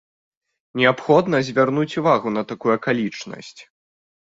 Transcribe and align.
Неабходна 0.81 1.41
звярнуць 1.51 1.97
увагу 2.03 2.27
на 2.37 2.45
такую 2.55 2.73
акалічнасць. 2.79 3.57